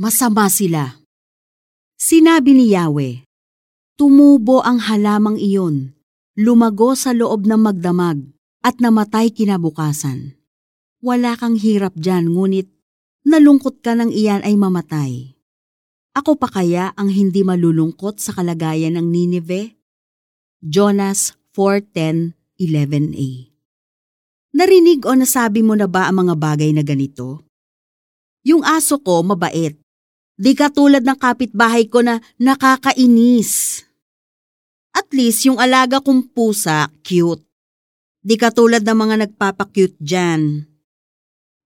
[0.00, 0.96] Masama sila.
[2.00, 3.20] Sinabi ni Yahweh,
[4.00, 5.92] Tumubo ang halamang iyon,
[6.40, 8.24] lumago sa loob ng magdamag,
[8.64, 10.40] at namatay kinabukasan.
[11.04, 12.72] Wala kang hirap dyan, ngunit
[13.28, 15.36] nalungkot ka ng iyan ay mamatay.
[16.16, 19.76] Ako pa kaya ang hindi malulungkot sa kalagayan ng Nineveh?
[20.64, 23.28] Jonas 4.10.11a
[24.56, 27.44] Narinig o nasabi mo na ba ang mga bagay na ganito?
[28.48, 29.76] Yung aso ko mabait.
[30.40, 33.84] Di katulad ng kapitbahay ko na nakakainis.
[34.96, 37.44] At least yung alaga kong pusa, cute.
[38.24, 40.64] Di katulad ng mga nagpapakute dyan.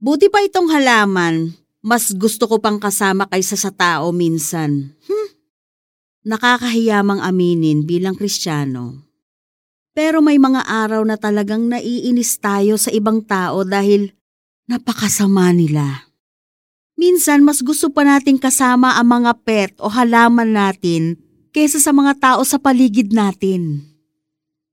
[0.02, 1.54] Buti pa itong halaman,
[1.86, 4.90] mas gusto ko pang kasama kaysa sa tao minsan.
[5.06, 5.28] Hmm.
[6.26, 9.06] Nakakahiyamang aminin bilang kristyano.
[9.94, 14.10] Pero may mga araw na talagang naiinis tayo sa ibang tao dahil
[14.66, 16.13] napakasama nila.
[17.04, 21.20] Minsan mas gusto pa nating kasama ang mga pet o halaman natin
[21.52, 23.84] kesa sa mga tao sa paligid natin.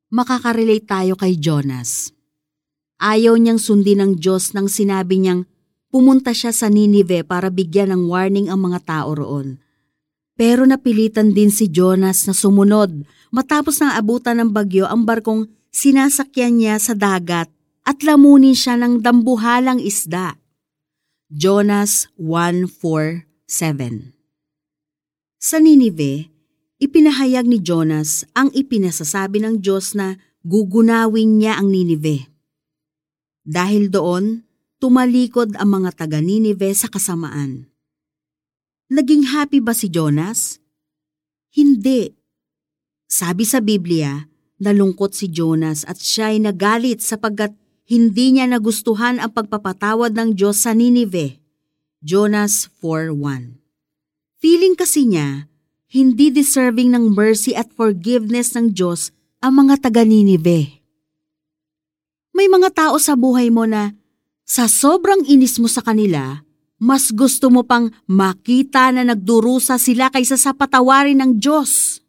[0.08, 2.16] Makakarelate tayo kay Jonas.
[3.04, 5.44] Ayaw niyang sundin ng Diyos nang sinabi niyang
[5.92, 9.60] pumunta siya sa Ninive para bigyan ng warning ang mga tao roon.
[10.40, 12.96] Pero napilitan din si Jonas na sumunod
[13.36, 17.52] matapos nang abutan ng bagyo ang barkong sinasakyan niya sa dagat
[17.84, 20.41] at lamunin siya ng dambuhalang isda.
[21.32, 23.24] Jonas 1.4.7
[25.40, 26.28] Sa Ninive,
[26.76, 32.28] ipinahayag ni Jonas ang ipinasasabi ng Diyos na gugunawin niya ang Ninive.
[33.48, 34.44] Dahil doon,
[34.84, 37.72] tumalikod ang mga taga Ninive sa kasamaan.
[38.92, 40.60] Naging happy ba si Jonas?
[41.56, 42.12] Hindi.
[43.08, 44.20] Sabi sa Biblia,
[44.60, 47.56] nalungkot si Jonas at siya ay nagalit sapagkat
[47.92, 51.44] hindi niya nagustuhan ang pagpapatawad ng Diyos sa Ninive.
[52.00, 53.60] Jonas 4.1
[54.40, 55.52] Feeling kasi niya,
[55.92, 59.12] hindi deserving ng mercy at forgiveness ng Diyos
[59.44, 60.80] ang mga taga Ninive.
[62.32, 63.92] May mga tao sa buhay mo na
[64.48, 66.48] sa sobrang inis mo sa kanila,
[66.80, 72.00] mas gusto mo pang makita na nagdurusa sila kaysa sa patawarin ng Diyos.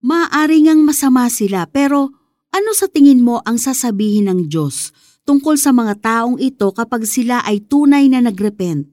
[0.00, 2.17] Maaari ngang masama sila pero
[2.52, 4.92] ano sa tingin mo ang sasabihin ng Diyos
[5.28, 8.88] tungkol sa mga taong ito kapag sila ay tunay na nagrepent?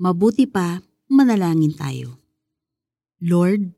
[0.00, 0.80] Mabuti pa,
[1.12, 2.18] manalangin tayo.
[3.22, 3.70] Lord,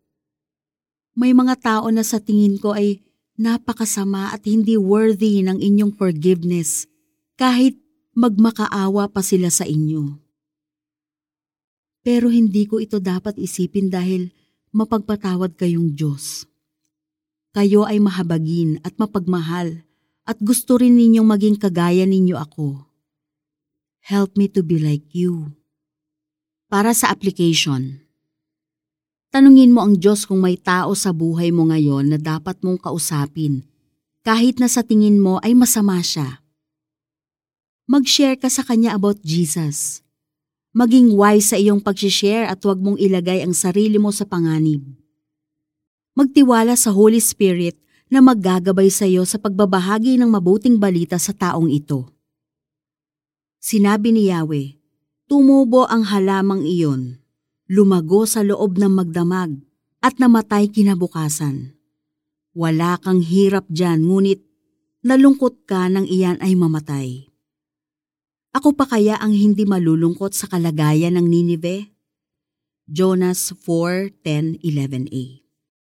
[1.14, 3.04] may mga tao na sa tingin ko ay
[3.34, 6.86] napakasama at hindi worthy ng inyong forgiveness
[7.34, 7.78] kahit
[8.14, 10.22] magmakaawa pa sila sa inyo.
[12.06, 14.30] Pero hindi ko ito dapat isipin dahil
[14.70, 16.46] mapagpatawad kayong Diyos.
[17.54, 19.86] Kayo ay mahabagin at mapagmahal
[20.26, 22.82] at gusto rin ninyong maging kagaya ninyo ako.
[24.02, 25.54] Help me to be like you.
[26.66, 28.02] Para sa application,
[29.30, 33.62] tanungin mo ang Diyos kung may tao sa buhay mo ngayon na dapat mong kausapin
[34.26, 36.44] kahit na sa tingin mo ay masama siya
[37.84, 40.00] mag-share ka sa kanya about Jesus.
[40.72, 44.80] Maging wise sa iyong pag-share at huwag mong ilagay ang sarili mo sa panganib.
[46.14, 47.74] Magtiwala sa Holy Spirit
[48.06, 52.06] na maggagabay sa iyo sa pagbabahagi ng mabuting balita sa taong ito.
[53.58, 54.78] Sinabi ni Yahweh,
[55.26, 57.18] Tumubo ang halamang iyon,
[57.66, 59.58] lumago sa loob ng magdamag,
[59.98, 61.74] at namatay kinabukasan.
[62.54, 64.46] Wala kang hirap dyan, ngunit
[65.02, 67.26] nalungkot ka nang iyan ay mamatay.
[68.54, 71.90] Ako pa kaya ang hindi malulungkot sa kalagayan ng Ninive?
[72.86, 75.43] Jonas 4:10-11a